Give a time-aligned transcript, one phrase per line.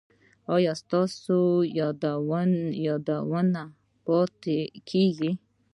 [0.55, 1.39] ایا ستاسو
[1.79, 3.63] یادونه
[4.05, 4.57] پاتې
[4.89, 5.31] کیږي؟